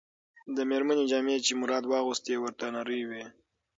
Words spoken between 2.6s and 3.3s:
نرۍ وې.